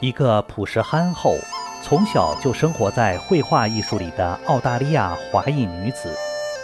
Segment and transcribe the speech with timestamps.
[0.00, 1.36] 一个朴实憨厚、
[1.82, 6.16] 从小就生活在绘画艺术里的澳大利亚华裔女子，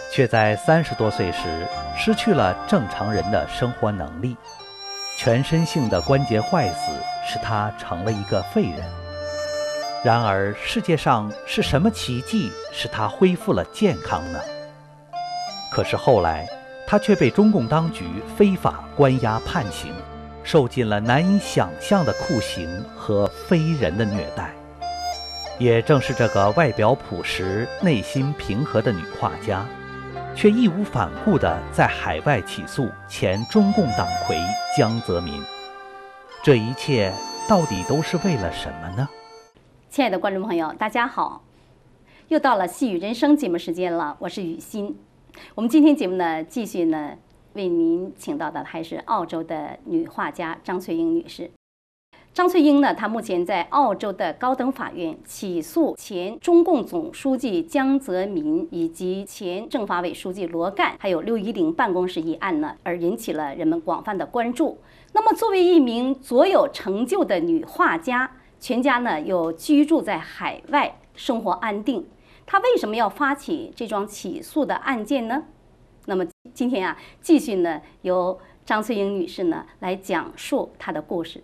[0.09, 1.67] 却在三十多岁时
[1.97, 4.37] 失去了正常人的生活能力，
[5.17, 6.93] 全身性的关节坏死，
[7.27, 8.85] 使她成了一个废人。
[10.01, 14.39] 然而，世界上是什么奇迹使她恢复了健康呢？
[15.73, 16.47] 可是后来，
[16.87, 18.05] 她却被中共当局
[18.37, 19.93] 非法关押判刑。
[20.45, 24.53] 受尽了难以想象的酷刑和非人的虐待。
[25.57, 29.65] 也正是这个外表朴实、内心平和的女画家，
[30.35, 34.37] 却义无反顾地在海外起诉前中共党魁
[34.77, 35.41] 江泽民。
[36.43, 37.11] 这一切
[37.49, 39.09] 到底都是为了什么呢？
[39.89, 41.41] 亲爱的观众朋友，大家好，
[42.27, 44.95] 又到了《细雨人生》节目时间了，我是雨欣。
[45.55, 47.13] 我们今天节目呢，继续呢。
[47.55, 51.49] 为您请到的还是澳洲的女画家张翠英女士。
[52.33, 64.77] 张翠英呢，她目前在澳洲的高等法院起诉前中共总书记江泽民以及前政法委书记罗干，还有六一零办公室一案呢，而引起了人们广泛的关注。
[65.13, 72.05] 那么，作为一名卓有成就的女画家，全家呢又居住在海外，生活安定，
[72.45, 75.43] 她为什么要发起这桩起诉的案件呢？
[76.53, 81.41] 今天啊，继续呢，由张翠英女士呢来讲述她的故事。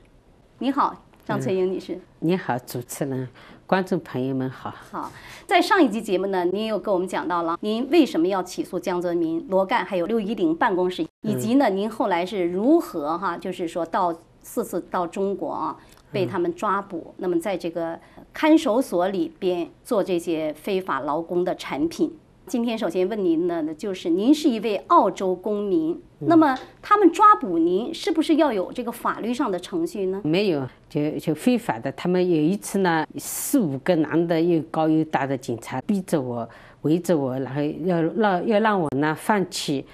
[0.59, 1.99] 你好，张翠英女士。
[2.19, 3.27] 你好，主持人，
[3.65, 4.73] 观众朋友们好。
[4.91, 5.11] 好，
[5.47, 15.77] 在上一集节目呢，您又跟我们讲到了您为什么要起诉江泽民、罗干还有六一零办公室，以及呢，您后来是如何哈，就是说到四次到中国啊，
[16.11, 17.99] 被他们抓捕，那么在这个
[18.31, 22.15] 看守所里边做这些非法劳工的产品。
[22.51, 30.19] 今天首先问您呢就是您是一位澳洲公民，那么他们抓捕您是不是要有这个法律上的程序呢？
[30.25, 31.89] 没有，就就非法的。
[31.93, 36.45] 他们有一次呢，四五个男的又高又大的警察逼着我，
[36.81, 39.85] 围着我，然后要让要让我呢放弃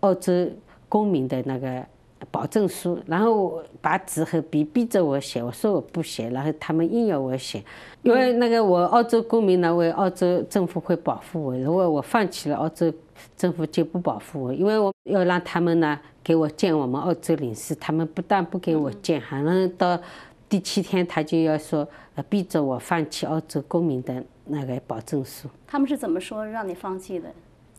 [0.00, 0.48] 澳洲
[0.88, 1.84] 公民的那个。
[2.30, 7.62] 保证书，然后把纸和笔逼着我写，我说我不写，然后他们硬要我写，
[8.02, 12.92] 因为那个我澳洲公民呢，为澳洲政府会保护我，如果我放弃了，澳洲
[13.36, 20.00] 政府就不保护我，因为我要让他们呢给我见我们澳洲领事，他们不但不给我见，还能到
[20.48, 21.86] 第七天他就要说
[22.28, 25.48] 逼着我放弃澳洲公民的那个保证书。
[25.66, 27.28] 他们是怎么说让你放弃的？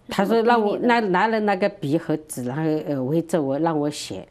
[0.09, 4.27] 他说让我拿拿了那个笔和纸，然后呃围着我让我写，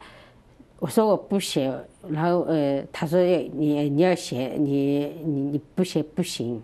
[0.79, 1.71] 我说我不写，
[2.09, 6.61] 然后呃他说你你要写，你你你不写不行。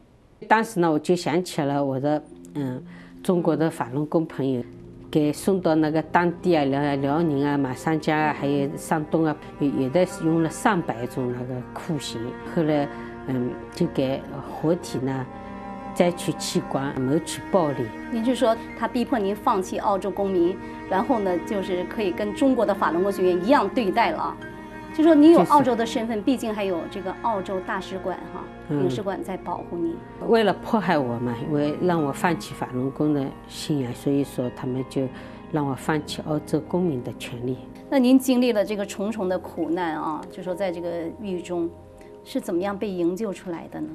[0.48, 2.22] 当时呢我就想起了我的
[2.56, 2.84] 嗯
[3.22, 4.64] 中国的法轮功朋友，
[5.12, 12.20] 给送到那个当地啊辽辽宁啊马三家啊还有山东啊有有的用了上百种那个酷刑，
[12.56, 12.88] 后来
[13.28, 14.20] 嗯就给
[14.50, 15.26] 活体呢。
[15.94, 17.86] 摘取器官，谋取暴利。
[18.12, 20.58] 您是说他逼迫您放弃澳洲公民，
[20.90, 24.36] 然后呢，就是可以跟中国的法轮功学员一样对待了？
[24.96, 29.96] 就说你有澳洲的身份，毕竟还有这个澳洲大使馆哈，领事馆在保护你。
[30.28, 35.08] 为了迫害我嘛，为让我放弃法轮功的信仰，所以说他们就
[35.52, 37.58] 让我放弃澳洲公民的权利。
[37.90, 40.90] 那您经历了这个重重的苦难啊，就说在这个
[41.20, 41.68] 狱中，
[42.24, 43.88] 是怎么样被营救出来的呢？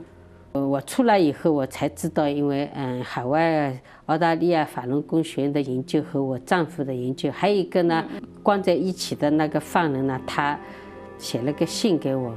[0.52, 8.04] 我出来以后，我才知道，因为嗯，海外澳大利亚法轮功学院的研究和我丈夫的研究，还有一个呢，
[8.42, 10.58] 关在一起的那个犯人呢，他
[11.18, 12.34] 写了个信给我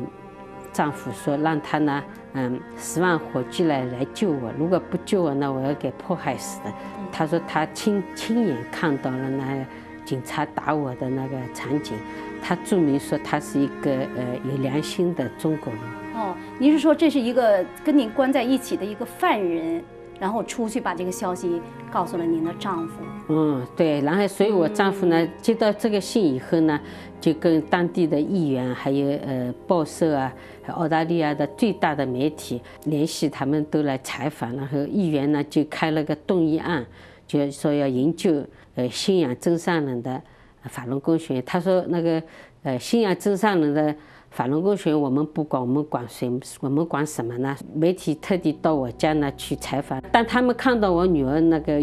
[0.72, 6.72] 丈夫，说让他呢，嗯，十万火急来来救我，如果不救我，那我要给迫害死的。
[7.12, 9.66] 他说他亲亲眼看到了那
[10.06, 11.98] 警察打我的那个场景，
[12.44, 16.01] 他注明说他是一个呃有良心的中国人。
[16.14, 19.82] 哦，您是说这是一个跟您关在一起的一个犯人，
[20.20, 21.62] 然后出去把这个消息
[21.92, 22.96] 告诉了您的丈夫？
[23.30, 24.02] 嗯，对。
[24.02, 26.80] 然后，所以我丈夫呢接到这个信以后呢，
[27.22, 30.34] 就跟当地的议员，还有呃报社啊，
[30.68, 34.54] 澳大利亚的最大的媒体联系，他们都来采访。
[34.56, 36.86] 然后议员呢就开了个动议案，
[37.26, 38.44] 就说要营救
[38.76, 40.22] 呃信仰真善人的
[40.64, 41.44] 法轮功学员。
[41.46, 42.22] 他说那个
[42.64, 43.96] 呃信仰真善人的。
[44.34, 46.32] 法轮功学院我们不管，我们管谁？
[46.62, 47.54] 我们管什么呢？
[47.76, 51.82] 媒体特地到我家呢去采访，但他们看到我女儿那个，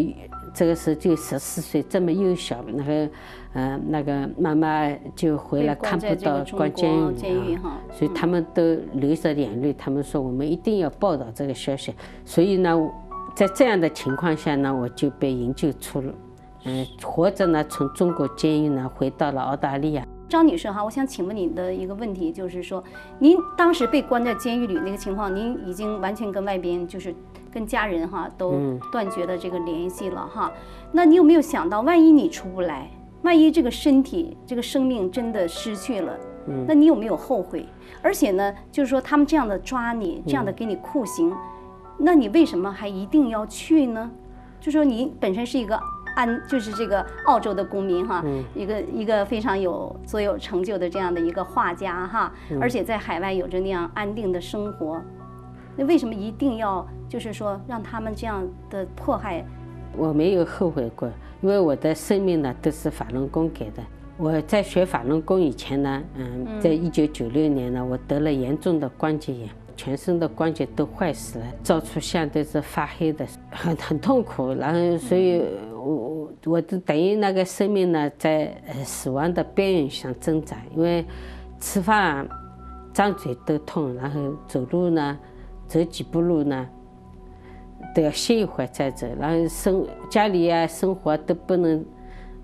[0.55, 3.11] 这个时候就十四岁，这么幼小，那个，
[3.53, 8.63] 呃，那个妈妈就回来看不到，关监狱啊，所以他们都
[8.95, 11.93] 流着眼泪，他们说我们一定要报道这个消息。
[12.25, 12.75] 所以呢，
[13.35, 16.15] 在这样的情况下呢，我就被营救出了，
[16.65, 20.07] 嗯，活着呢从中国监狱呢回到了澳大利亚。
[20.29, 22.85] 张女士哈，我想请问你的一个问题，就是说，
[23.19, 27.15] 您当时被关在监狱里那个情况，您已经完全跟外边就是
[27.51, 28.53] 跟家人哈都
[28.93, 30.53] 断绝了这个联系了哈。
[30.93, 32.91] 那你有没有想到，万一你出不来，
[33.23, 36.15] 万一这个身体这个生命真的失去了，
[36.67, 37.65] 那你有没有后悔？
[38.03, 41.33] 而且呢，就是说他们这样的抓你，这样的给你酷刑，
[41.97, 44.11] 那你为什么还一定要去呢？
[44.61, 45.81] 就说你本身是一个。
[46.19, 55.01] 安就是这个澳洲的公民哈，一个一个非常有卓有成就的这样的一个画家哈，而且在海外有着那样安定的生活，
[55.77, 59.45] 那为什么一定要就是说让他们这样的迫害？
[59.97, 61.09] 我没有后悔过，
[61.41, 63.83] 因为我的生命呢都是法轮功给的。
[64.17, 69.49] 我在学法轮功以前呢，嗯，在一九九六年呢，我得了严重的关节炎。
[69.77, 74.53] 全身的关节都坏死了，照出相都是发黑的，很很痛苦。
[74.53, 75.45] 然后，所以
[75.95, 80.57] 我我我都等于那个生命呢，在呃死亡的边缘上挣扎。
[80.75, 81.05] 因为
[81.61, 82.29] 吃饭、
[82.93, 85.19] 张嘴都痛，然后走路呢，
[85.67, 86.69] 走几步路呢，
[87.95, 89.07] 都要歇一会儿再走。
[89.19, 91.85] 然后生家里啊，生活都不能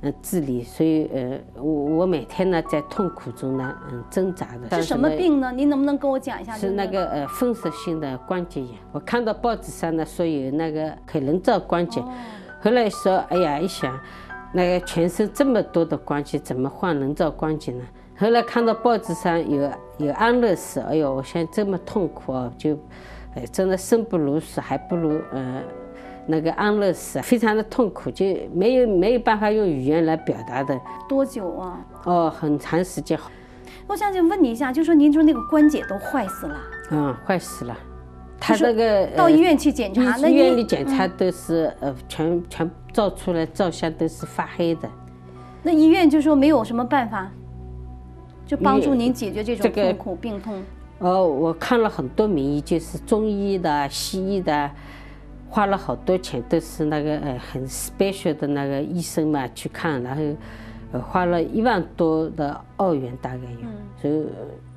[0.00, 0.14] 嗯。
[0.20, 4.76] 自理，所以呃，我我每天呢在痛苦中呢，嗯，挣扎的。
[4.76, 5.50] 是什么病呢？
[5.50, 6.55] 您能不能跟我讲一下？
[6.56, 8.70] 是那个呃，风湿性的关节炎。
[8.93, 12.02] 我看到报纸上呢说有那个可以人造关节，
[12.65, 14.01] 后来说，哎呀，一想，
[14.55, 17.85] 那个全身这么多的关节，怎么换人造关节呢？
[18.17, 22.75] 后来看到报纸上有有安乐死，哎呦，我想这么痛苦啊，就，
[23.35, 25.61] 哎，真的生不如死，还不如呃。
[26.27, 28.25] 那个安乐死非常的痛苦，就
[28.55, 30.81] 没有没有办法用语言来表达的。
[31.07, 31.79] 多久啊？
[32.05, 33.19] 哦，很长时间。
[33.87, 36.57] 我想就问你一下，就说您说那个关节都坏死了？
[36.93, 37.77] 嗯，坏死了。
[38.39, 44.89] 他那个到医院去检查，那医院里检查都是呃，全全照出来照相都是发黑的。
[45.63, 47.31] 那医院就说没有什么办法，
[48.47, 50.63] 就帮助您解决这种痛苦病痛。
[50.99, 54.71] 哦，我看了很多名医，就是中医的、西医的。
[55.47, 60.23] 花了好多钱，都是那个呃很 special 的那个医生嘛去看，然后
[60.91, 63.69] 呃花了一万多的澳元大概有，
[64.03, 64.27] 所以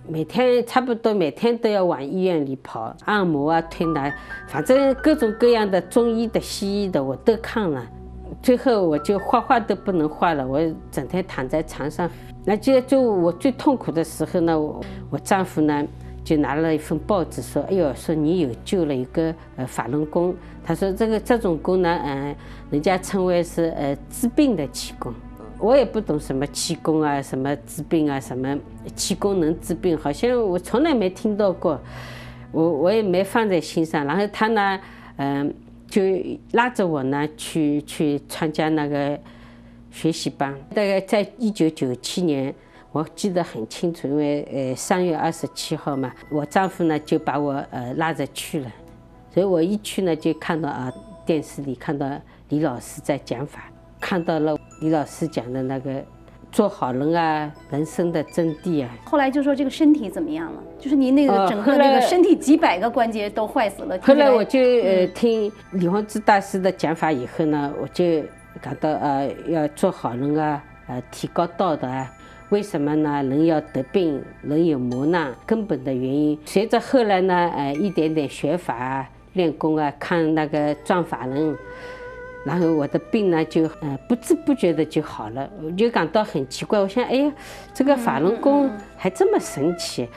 [0.08, 4.14] 每天差不多每天都要往医院里跑，按摩啊推拿，
[4.48, 7.86] 反正各种各样的中医的西医的我都看了，
[8.42, 10.60] 最后我就画画都不能画了，我
[10.90, 12.10] 整天躺在床上，
[12.46, 15.86] 那就就我最痛苦的时候呢，我我丈夫呢。
[16.24, 20.36] 就拿了一份报纸说：“哎呦，说你有救了一个呃法轮功。
[20.62, 22.36] 他说这个这种功呢，嗯，
[22.70, 25.14] 人家称为是呃治病的气功。
[25.60, 28.58] 我也不懂什么气功啊，什么治病啊，什么
[28.96, 31.80] 气功能治病，好像我从来没听到过。
[32.52, 34.06] 我我也没放在心上。
[34.06, 34.80] 然后他呢，
[35.18, 35.54] 嗯，
[35.88, 36.02] 就
[36.52, 39.20] 拉着我呢去去参加那个
[39.92, 40.54] 学习班。
[40.70, 42.54] 大概在一九九七年。”
[42.94, 48.72] 我记得很清楚，因为呃三月二十七号嘛，我丈夫呢就把我呃拉着去了，
[49.32, 50.92] 所以我一去呢就看到啊
[51.24, 52.10] 电视里看到
[52.50, 53.70] 李老师在讲法，
[54.00, 56.04] 看到了李老师讲的那个
[56.52, 58.90] 做好人啊，人生的真谛啊。
[59.06, 60.62] 后来就说这个身体怎么样了？
[60.80, 63.98] 就是您那个整个那个身体几百个关节都坏死了。
[64.02, 68.22] 后来我就呃听李洪志大师的讲法以后呢，我就
[68.62, 72.12] 感到呃要做好人啊，呃提高道德啊。
[72.50, 73.22] 为什么呢？
[73.24, 76.40] 人要得病，人有磨难，根本的原因。
[76.46, 81.54] 随着后来呢，呃，一点点学法、练功啊，看那个转法轮，
[82.48, 85.50] 然后我的病呢，就呃不知不觉的就好了。
[85.62, 87.32] 我就感到很奇怪，我想，哎呀，
[87.74, 90.08] 这个法轮功还这么神奇，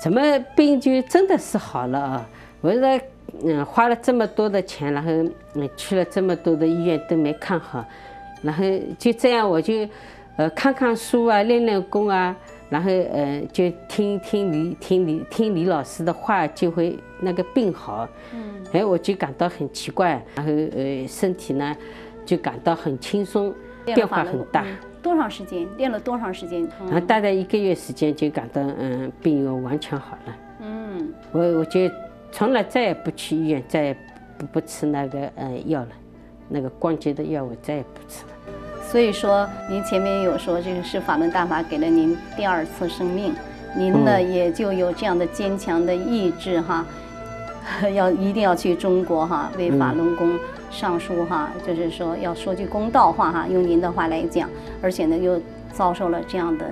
[0.00, 2.28] 怎么病就真的是好了啊？
[2.60, 3.00] 我说，
[3.42, 5.10] 嗯，花了这么多的钱，然后
[5.54, 7.84] 嗯去了这么多的医院都没看好，
[8.40, 8.64] 然后
[8.98, 9.74] 就这样我就。
[10.36, 12.34] 呃，看看书啊，练练功啊，
[12.70, 18.08] 然后呃，就听听李听李听李老师的话，就会那个病好。
[18.32, 21.76] 嗯，哎，我就感到很奇怪，然后呃，身体呢
[22.24, 23.54] 就感到很轻松，
[23.84, 24.64] 变化很大。
[25.02, 25.68] 多长时间？
[25.76, 26.66] 练了多长时间？
[26.86, 30.36] 然后大概一个月时间就感到嗯，病又完全好了。
[30.60, 31.80] 嗯，我我就
[32.32, 33.96] 从来再也不去医院，再也
[34.38, 35.88] 不不吃那个呃药了，
[36.48, 38.32] 那个关节的药我再也不吃了。
[38.94, 43.34] 所以说，您前面有说这个是法轮大法给了您第二次生命，
[43.76, 46.86] 您呢也就有这样的坚强的意志哈，
[47.92, 50.38] 要一定要去中国哈，为法轮功
[50.70, 54.48] 上书哈，就是说要说句公道话哈，用您的话来讲，
[54.80, 56.64] 而且呢又遭受了这样的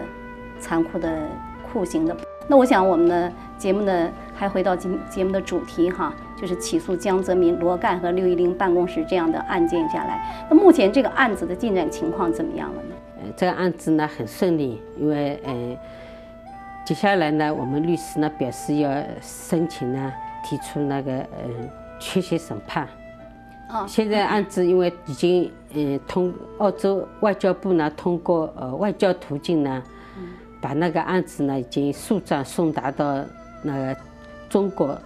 [0.61, 1.27] 残酷的
[1.73, 2.17] 酷刑的。
[2.47, 6.15] 那我想我们的节目呢，还回到今节目的主题哈。
[6.43, 12.95] 就是起诉江泽民、罗干和六一零办公室这样的案件下来，那目前这个案子的进展情况怎么样了呢？
[13.21, 15.77] 呃这个案子呢很顺利，因为嗯，
[16.85, 20.13] 接下来呢，我们律师呢表示要申请呢
[20.45, 21.29] 提出那个呃
[22.01, 22.89] 缺席审判。
[23.71, 29.81] 哦，现在案子因为已经嗯通澳洲外交部呢通过呃外交途径呢，
[30.61, 33.25] 把那个案子呢已经诉状送达到
[33.63, 33.97] 那个
[34.51, 34.99] 中国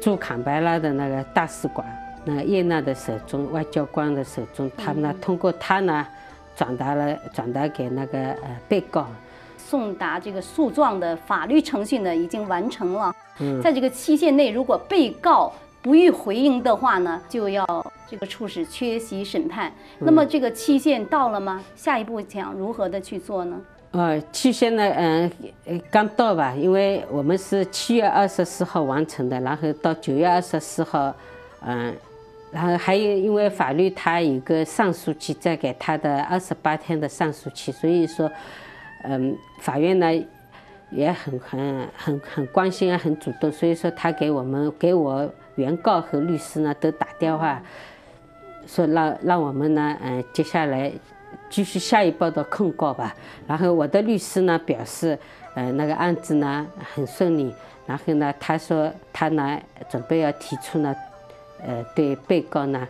[0.00, 1.86] 驻坎培拉的那个大使馆，
[2.24, 6.06] 那个叶娜的手中，外交官的手中，他们呢通过他呢
[6.56, 9.06] 转达了转达给那个呃被告。
[9.58, 15.52] 送达这个诉状的法律程序呢已经完成了，嗯在这个期限内，如果被告
[15.82, 17.64] 不予回应的话呢，就要
[18.08, 19.72] 这个处使缺席审判。
[19.98, 21.62] 那么这个期限到了吗？
[21.76, 23.60] 下一步想如何的去做呢？
[23.92, 25.30] 呃，期限呢，嗯、
[25.90, 31.12] 刚到吧，因为我们是七月二十四号完成的，然后到九月二十四号，
[31.66, 31.92] 嗯、
[32.52, 38.30] 然后还有因为法律它有个上诉期，再给他的二十八天的上诉期，所以说，
[39.02, 40.06] 嗯、法院呢
[40.90, 47.60] 也很很很很关心啊，很主动，所以说他给我们给我原告和律师呢都打电话，
[48.68, 50.92] 说让让我们呢，嗯、接下来
[51.50, 53.14] 继续下一步的控告吧。
[53.46, 55.18] 然后我的律师呢表示，
[55.54, 57.52] 呃，那个案子呢很顺利。
[57.86, 60.94] 然后呢，他说他呢准备要提出呢，
[61.66, 62.86] 呃，对被告呢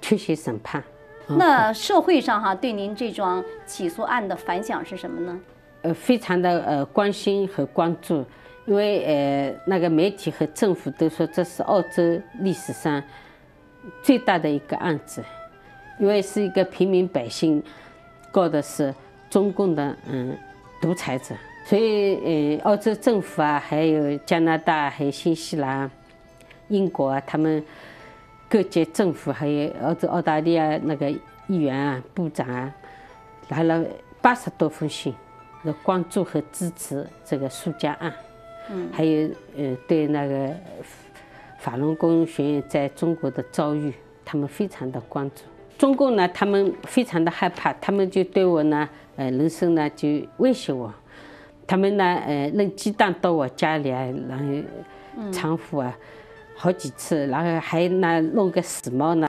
[0.00, 0.82] 缺席审判。
[1.28, 5.40] 那社会上哈对您这桩起诉案的反响是什么呢？
[5.82, 8.24] 呃，非常的呃关心和关注，
[8.64, 13.02] 因为呃那个媒体和政府都说这是澳洲历史上
[14.02, 15.22] 最大的一个案子，
[15.98, 17.62] 因为是一个平民百姓
[18.30, 18.94] 告的是
[19.30, 20.36] 中共的嗯
[20.80, 21.34] 独裁者，
[21.64, 25.90] 所以呃澳洲政府啊，还有加拿大、还有新西兰、
[26.68, 27.64] 英国啊，他们
[28.48, 31.10] 各界政府还有澳洲、澳大利亚那个
[31.46, 32.74] 议员啊、部长啊，
[33.48, 33.84] 来了
[34.20, 35.14] 八十多封信。
[35.82, 38.12] 关注和支持这个苏家案，
[38.70, 40.54] 嗯，还有呃对那个
[41.58, 43.92] 法轮功学员在中国的遭遇，
[44.24, 45.42] 他们非常的关注。
[45.78, 50.92] 中共呢，他们非常的害怕，他们就对我呢，呃，人生呢就威胁我，
[51.66, 54.44] 他们呢，呃，扔鸡蛋到我家里啊，然后
[55.30, 55.94] 搀扶啊，
[56.56, 59.28] 好几次，然后还那弄个死猫呢，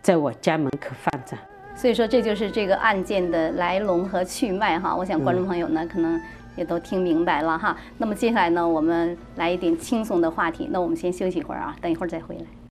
[0.00, 1.36] 在我家门口放着。
[1.74, 4.94] 所以说，这就是这个案件的来龙和去脉哈。
[4.94, 6.20] 我想观众朋友呢，可能
[6.56, 7.76] 也都听明白了哈。
[7.98, 10.68] 那么接下来呢，我们来一点轻松的话题。
[10.70, 12.61] 那我们先休息一会儿啊，等一会儿再回来。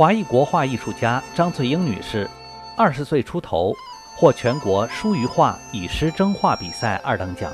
[0.00, 2.26] 华裔国画艺术家张翠英女士，
[2.74, 3.74] 二十岁出头，
[4.16, 7.52] 获全国书与画以诗争画比赛二等奖。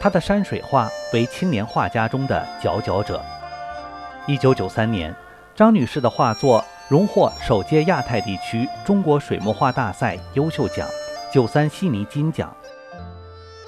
[0.00, 3.22] 她的山水画为青年画家中的佼佼者。
[4.26, 5.14] 一九九三年。
[5.54, 10.88] 张女士的画作荣获首届亚太地区中国水墨画大赛优秀奖、
[11.30, 12.56] 九三悉尼金奖。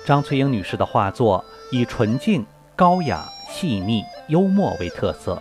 [0.07, 5.39] 张翠英女士的画作以纯净、高雅、细腻、幽默为特色。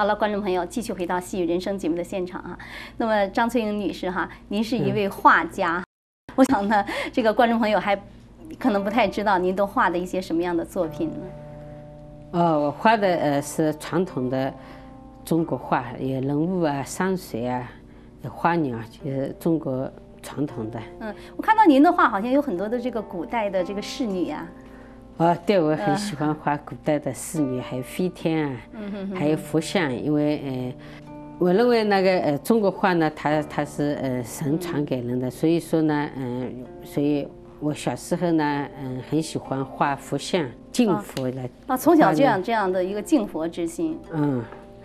[0.00, 2.58] 好了，观众朋友，继续回到《戏语人生》节目的现场啊。
[2.96, 5.84] 那么，张翠英女士哈，您是一位画家，
[6.36, 7.94] 我想呢，这个观众朋友还。
[8.58, 11.16] 可能不太知道您都画的一些什么样的作品呢？
[12.30, 14.50] 哦，我画的呃是传统的
[15.22, 17.70] 中国画，有人物啊、山水啊、
[18.26, 19.86] 花鸟，就是中国
[20.22, 20.80] 传统的。
[21.00, 24.48] 嗯，我看到您的画好像有很多的这个古代的这个仕女啊。
[25.20, 28.56] 哦，对，我很喜欢画古代的仕女，还有飞天啊，
[29.14, 30.74] 还有佛像，因为呃，
[31.38, 37.28] 我认为那个呃中国画呢，它它是呃神传给人的，所以说呢，嗯，所以。
[37.62, 41.46] 我小时候呢，嗯，很喜欢画佛像、敬佛来。
[41.66, 43.98] 啊，从小就有这样的一个敬佛之心。
[44.14, 44.42] 嗯，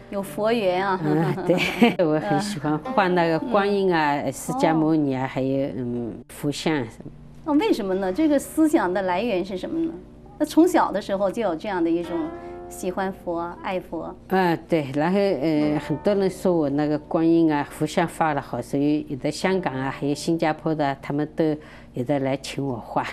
[0.10, 1.00] 有佛缘啊。
[1.02, 1.56] 嗯，对，
[2.06, 7.10] 我很喜欢画那个观音啊、释迦牟尼啊，还有嗯佛像什么。
[7.46, 8.12] 那为什么呢？
[8.12, 9.94] 这个思想的来源是什么呢？
[10.38, 12.12] 那从小的时候就有这样的一种
[12.68, 14.14] 喜欢佛、爱佛。
[14.28, 21.56] 嗯，对，然后呃，很多人说我那个观音啊、佛像画的好，所以有的香港啊，还有新加坡的，他们都。
[21.96, 23.06] 有的来请我画，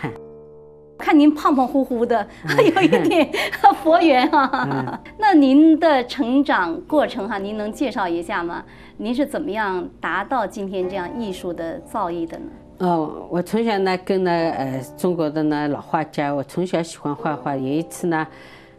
[0.99, 2.26] 看您胖胖乎乎的，
[2.59, 3.31] 有一点
[3.76, 5.00] 佛缘啊。
[5.17, 8.64] 那您的成长过程哈，您能介绍一下吗？
[8.97, 12.47] 您是怎么样达到今天这样艺术的造诣的呢？
[12.79, 17.57] 哦，我从小呢跟那呃中国的那老画家，我从小喜欢画画。
[17.57, 18.26] 有一次呢，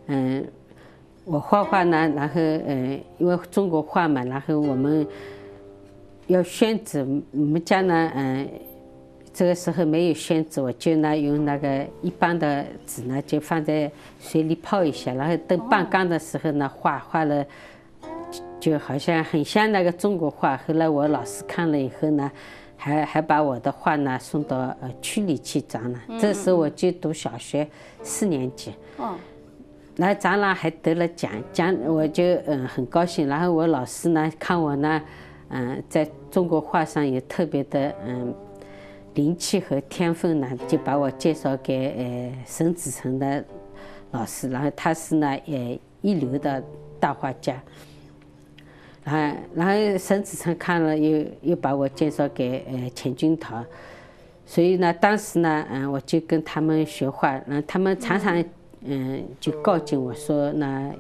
[0.07, 0.45] 嗯，
[1.25, 5.07] 我画画呢，然后嗯，因为中国画嘛，然后我们
[6.27, 6.99] 要宣纸，
[7.31, 8.47] 我们家呢，嗯。
[9.35, 17.43] 这个时候没有宣纸，我就呢用那个一般的纸呢，就放在水里泡一下，然后等半干的时候呢，画画了，
[18.59, 20.55] 就好像很像那个中国画。
[20.57, 22.31] 后来我老师看了以后呢，
[22.77, 26.01] 还还把我的画呢送到呃区里去展览。
[26.19, 27.67] 这时候我就读小学
[28.01, 28.73] 四年级。
[28.97, 29.15] 哦。
[29.95, 33.27] 那展览还得了奖，奖我就嗯很高兴。
[33.27, 35.01] 然后我老师呢看我呢，
[35.49, 38.33] 嗯在中国画上也特别的嗯
[39.13, 43.45] 灵气和天分呢，就把我介绍给呃沈子成的
[44.11, 44.49] 老师。
[44.49, 46.63] 然后他是呢呃一流的
[46.99, 47.61] 大画家。
[49.03, 53.63] 然后然后沈子成看了又又把我介绍给呃钱君桃。
[54.45, 58.43] 所以呢当时呢嗯我就跟他们学画，然后他们常常。
[58.85, 60.91] 嗯，就告诫我说，那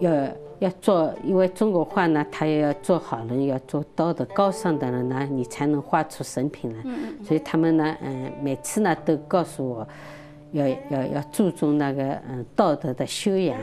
[0.00, 0.12] 要
[0.58, 6.82] 要做，因为中国画呢，他也要做好人，要做道德高尚的人呢，你才能画出神品来。
[7.24, 9.88] 所以他们呢，嗯，每次呢都告诉我，
[10.50, 13.56] 要要要注重那个嗯道德的修养，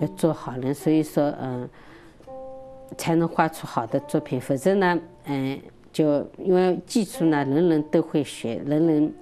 [0.00, 0.74] 要做好人。
[0.74, 1.68] 所以说，嗯，
[2.96, 4.40] 才能画出好的作品。
[4.40, 5.58] 否则呢，嗯，
[5.92, 9.14] 就因为技术呢，人人都会学，人人。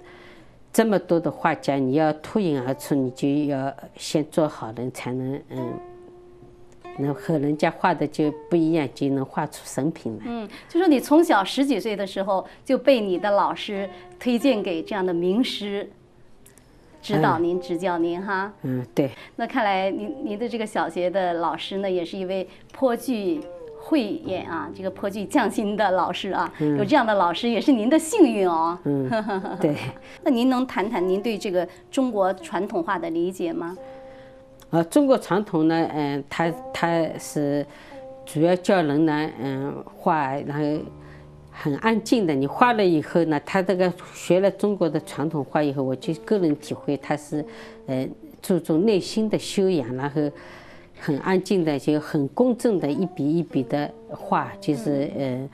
[0.73, 5.73] 这么多的画家，你要脱颖而出，你就要先做好人，才能嗯，
[6.99, 10.25] 能和人家画的就不一样，就能画出神品来。
[10.27, 15.89] 嗯，就说你从小十几岁的时候就被你的老师推荐给这样的名师
[17.05, 18.51] 指导您、指教您哈。
[18.63, 19.11] 嗯，对。
[19.35, 23.41] 那看来您您的这个小学的老师呢，也是一位颇具。
[23.87, 28.75] 慧眼啊，这个颇具匠心的老师啊，有这样的老师也是您的幸运哦。
[28.83, 29.07] 嗯，
[29.61, 29.75] 对。
[30.25, 33.77] 那您能谈谈您对这个中国传统画的理解吗？
[34.71, 37.63] 啊，中国传统呢，嗯，它它是
[38.25, 40.63] 主要教人呢，嗯，画，然后
[41.55, 42.35] 很安静的。
[42.35, 47.45] 你画了以后呢，他这个学了中国的传统画以后，我就个人体会，他是，
[47.87, 48.07] 呃，
[48.41, 50.21] 注重内心的修养，然后。
[50.97, 55.49] 很安静的，就很公正的一笔一笔的画，就是呃，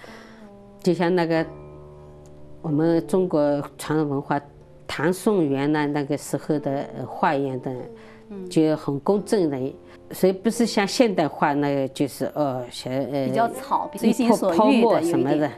[0.84, 1.44] 就像那个
[2.62, 4.40] 我们中国传统文化
[4.86, 7.76] 唐宋元呢那个时候的画一样的，
[8.52, 9.76] 就很公正的，
[10.12, 15.50] 所以不是像现代画那个就是哦，像呃比较草，随心所欲的什么的，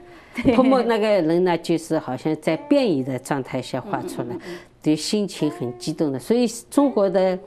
[0.55, 4.37] 泼墨那个人呢，就是好像在变异的状态下画出来，
[4.81, 7.37] 对心情很激动的，所以中国的。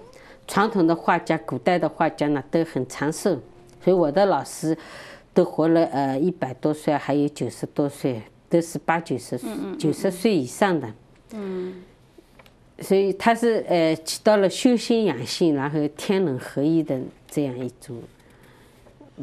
[0.48, 3.36] 传统的画家，古代的画家呢都很长寿，
[3.82, 4.78] 所以我的老师
[5.34, 10.88] 都活了呃一百多岁，还有九十多岁，都是八九十岁、九十岁以上的。
[11.32, 11.82] 嗯。
[12.78, 16.96] 所以他是呃起到了修心养性，然后天人合一的
[17.28, 18.00] 这样一种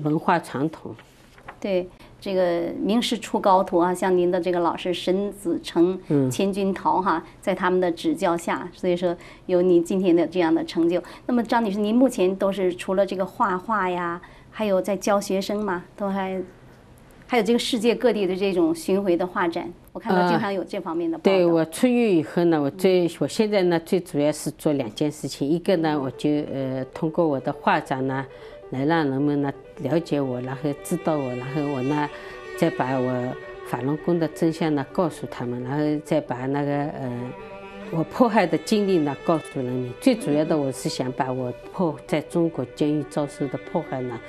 [0.02, 0.93] 文化传统。
[1.58, 1.88] 对。
[2.24, 6.00] 这个名师出高徒啊，像您的这个老师沈子成、
[6.32, 9.14] 钱君陶哈，在他们的指教下，所以说
[9.46, 11.04] 有您今天的这样的成就。
[11.26, 16.42] 那么张女士，您目前都是除了这个画画呀，还有在教学生嘛，都还
[17.28, 21.30] 还有这个世界各地的这种巡回的画展，我看到经常有这方面的报道。
[21.30, 28.26] 对我出狱以后呢，我最我现在呢最主要是做两件事情，一个呢我就呃通过我的画展呢。
[28.74, 32.10] 来让人们呢了解我，然后知道我，然后我呢
[32.58, 33.34] 再把我
[33.68, 37.34] 法轮功的真相呢告诉他们，然后再把那个呃
[37.92, 39.94] 我迫害的经历呢告诉人民。
[40.02, 44.20] 最主要的，我是想把我迫在中国监狱遭受的迫害呢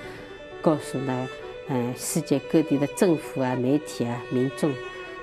[0.62, 1.28] 告诉呢
[1.68, 4.70] 嗯世界各地的政府啊、媒体啊、民众。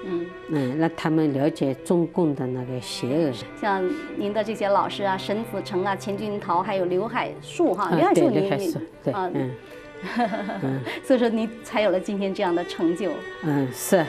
[0.06, 3.32] 嗯嗯，让他们了解中共的那个邪恶。
[3.60, 3.84] 像
[4.18, 8.50] 您的这些老师啊，沈子成啊，钱君陶，还有刘海树哈，刘海树您
[9.04, 9.52] 对嗯，
[11.04, 13.12] 所以说您才有了今天这样的成就。
[13.44, 14.06] 嗯，是，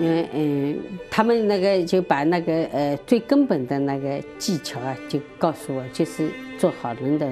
[0.00, 0.78] 因为嗯，
[1.10, 7.26] 他们那个就把那个呃最根本的那个技巧啊，就告诉我，就是做好人的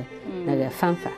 [0.47, 1.11] 那个方法。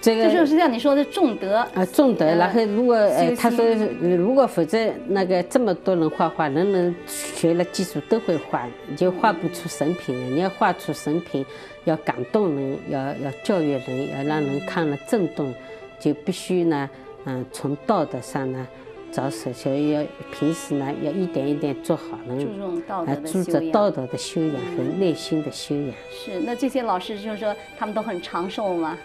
[0.00, 2.24] 这个就是像你说的重德啊，重德。
[2.24, 3.64] 然后如果呃，他说
[4.00, 10.26] 如果否则那个这么多人画画，人人学了技术都会画，你就画不出神品了。
[10.28, 11.44] 你要画出神品，
[11.84, 15.54] 要感动人，要要教育人，要让人看了震动，
[15.98, 16.88] 就必须呢，
[17.26, 18.66] 嗯，从道德上呢
[19.12, 25.92] 着手，所以要平时呢要一点一点做好人，注重道德的修养，注重道德的修养和内心的修养。
[26.10, 28.96] 是，那这些老师就是说他们都很长寿吗？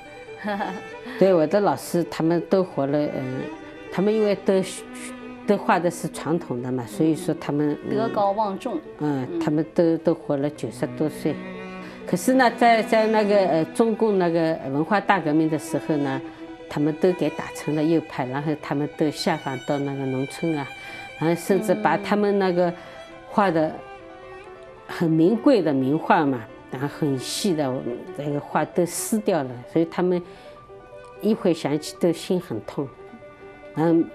[1.19, 3.41] 对我的老师，他们都活了，嗯，
[3.91, 4.53] 他们因为都
[5.47, 11.36] 都画的是传统的嘛，所以说他们德高望重，嗯，他们都都活了九十多岁。
[12.08, 16.21] 可是呢，在在那个呃中共那个文化大革命的时候呢，
[16.69, 20.67] 他们都给打成了右派，然后他们都下放到那个农村啊，
[21.19, 22.71] 然后甚至把他们那个
[23.29, 23.71] 画的
[24.88, 26.41] 很名贵的名画嘛，
[26.76, 27.74] 然后很细的
[28.18, 30.22] 那个画都撕掉了，所以他们
[31.22, 32.86] 一回想起都心很痛，
[33.76, 34.06] 嗯，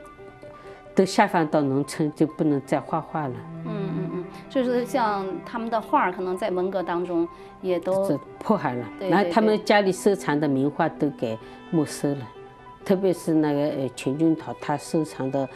[0.95, 3.35] 都下放到农村就不能再画画了。
[3.65, 7.27] 嗯嗯嗯，就是像他们的画儿，可能在文革当中
[7.63, 11.39] 也都这迫害了，对对然后他们家里收藏的名画都给
[11.71, 12.29] 没收了，
[12.85, 15.49] 特别是那个呃钱君桃，他收藏的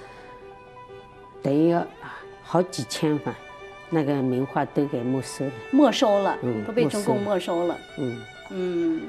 [1.42, 1.86] 等于要
[2.42, 3.36] 好几千吧，
[3.94, 5.52] 那个名画都给没收了。
[5.70, 7.78] 没收了，嗯都被中共没没收了。
[7.96, 9.00] 嗯，嗯，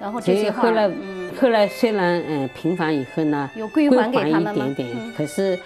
[0.00, 5.58] 然后所这些画儿，以后来嗯，后来虽然嗯平反以后呢，有归归还给他们吗一点点，嗯可是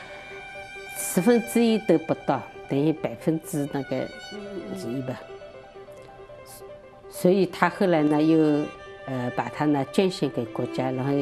[0.99, 3.97] 十分之一都不到，等于百分之那个
[4.77, 5.19] 之一吧。
[7.11, 8.39] 所以他后来呢，又
[9.07, 11.13] 呃把它呢捐献给国家，然后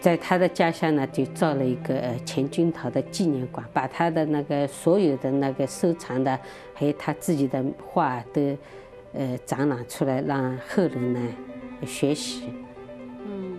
[0.00, 6.38] 在他的家乡呢就造了一个呃钱君桃的纪念馆，把他的那个所有的那个收藏的，
[6.74, 8.56] 还有他自己的画都
[9.12, 11.20] 呃展览出来，让后人呢
[11.84, 12.50] 学习。
[13.24, 13.58] 嗯，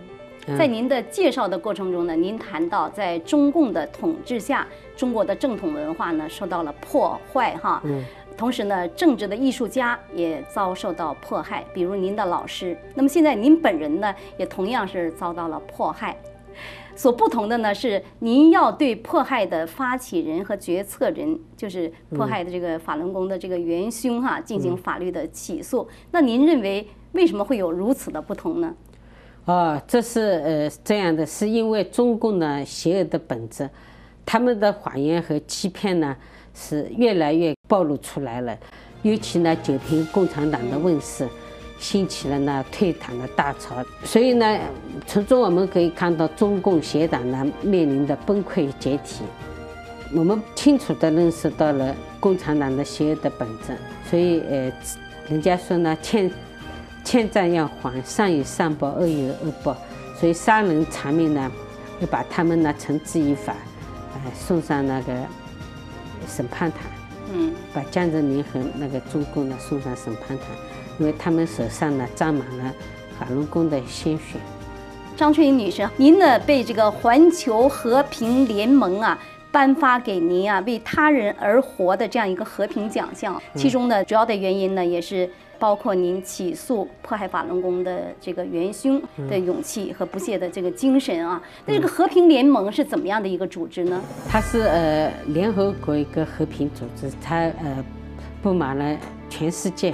[0.58, 7.82] 在您的介绍的过程中呢，您谈到在中共的统治下，中国的正统文化呢受到了破坏哈。
[7.84, 8.06] 嗯
[8.38, 12.78] 同时呢，政治的艺术家也遭受到迫害，比如您的老师。
[12.94, 16.16] 那么现在您本人呢，也同样是遭到了迫害。
[16.96, 25.88] 所不同的呢是，您要对迫害的发起人和决策人，就是迫害的这个法轮功的这个元凶哈、进行法律的起诉。
[26.12, 28.74] 那您认为为什么会有如此的不同呢？
[29.46, 33.70] 啊，这是呃这样的，是因为中共呢邪恶的本质，
[34.26, 36.16] 他们的谎言和欺骗呢
[36.60, 38.58] 是越来越暴露出来了。
[39.04, 41.28] 尤其呢，九平共产党的问世，
[41.80, 43.76] 兴起了呢退党的大潮。
[44.04, 44.60] 所以呢，
[45.06, 49.22] 从中我们可以看到中共邪党呢面临的崩溃解体。
[50.16, 53.78] 我们清楚地认识到了共产党的邪恶的本质，
[54.10, 54.72] 所以呃，
[55.30, 56.32] 人家说呢，欠
[57.04, 59.78] 欠债要还，善有善报，恶有恶报。
[60.20, 61.52] 所以杀人偿命呢，
[62.00, 63.54] 要把他们呢绳之以法，
[64.16, 65.14] 呃，送上那个
[66.28, 66.78] 审判台，
[67.34, 70.46] 嗯把江泽民和那个中共呢送上审判台，
[70.98, 72.74] 因为他们手上呢沾满了
[73.20, 74.38] 法轮功的鲜血。
[75.16, 79.18] 张春英女士，您呢被这个环球和平联盟啊
[79.52, 85.28] 颁发给您啊为他人而活的这样一个和平奖项，其中呢主要的原因呢也是
[85.60, 91.42] 包括您起诉迫害法轮功的这个元凶的勇气和不懈的这个精神啊。
[91.66, 94.02] 那这个和平联盟是怎么样的一个组织呢？
[94.30, 97.84] 它是呃联合国一个和平组织，它呃
[98.42, 98.98] 布满了
[99.30, 99.94] 全世界，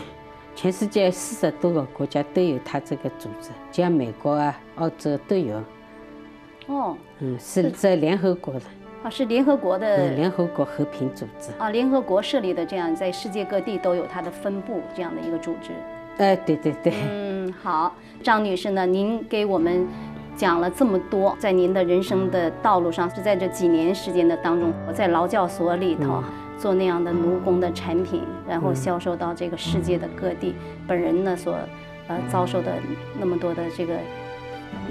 [0.55, 5.61] 全世界四十多个国家都有它这个组织，像美国啊、澳洲都有。
[6.67, 8.61] 哦，嗯，是在联合国的，
[9.03, 11.51] 啊是联合国嗯，的联合国和平组织。
[11.57, 15.71] 啊联合国设立的这样在世界各地都有它的分部这样的一个组织。
[16.17, 19.87] 哎，对对对，嗯，好，张女士呢，您给我们
[20.35, 26.23] 讲了这么多，在您的人生的道路上，是在这几年时间的当中，我在劳教所里头
[26.57, 30.55] 做那样的奴工的产品，然后销售到这个世界的各地，
[30.87, 31.57] 本人呢所
[32.07, 32.71] 呃遭受的
[33.19, 33.95] 那么多的这个。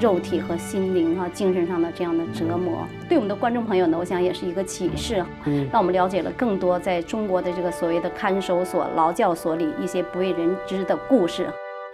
[0.00, 11.48] 肉体和心灵啊，精神上的这样的折磨，对我们的观众朋友呢，我想也是一个启示，嗯让我们了解了更多在中国的这个所谓的看守所、劳教所里一些不为人知的故事。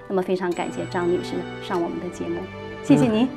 [0.07, 2.41] 那么非常感谢张女士上我们的节目，
[2.83, 3.29] 谢谢您。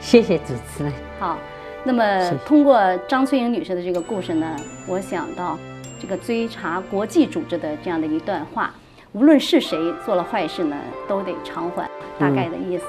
[0.00, 0.92] 谢谢主持人。
[1.20, 1.38] 好，
[1.84, 4.56] 那么通过张翠英女士的这个故事呢，
[4.88, 5.56] 我想到
[6.00, 8.74] 这个追查国际组织的这样的一段话：
[9.12, 10.76] 无论是谁做了坏事呢，
[11.06, 11.88] 都得偿还。
[12.18, 12.86] 大概的意思，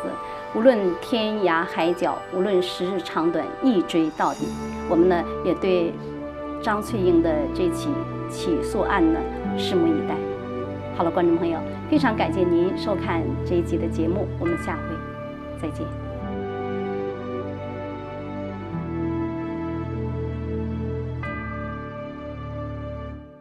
[0.55, 4.47] 无论天涯海角，无论时日长短，一追到底。
[4.89, 5.93] 我们呢也对
[6.61, 7.89] 张翠英的这起
[8.29, 9.19] 起诉案呢
[9.57, 10.15] 拭目以待。
[10.95, 16.06] 好了，观众朋友，非常感谢您收看这一集的节目，我们下回再见。